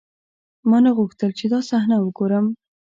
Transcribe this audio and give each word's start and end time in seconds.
ما 0.69 0.77
نه 0.85 0.91
غوښتل 0.97 1.29
چې 1.39 1.45
دا 1.51 1.59
صحنه 1.69 1.95
وګورم. 1.99 2.45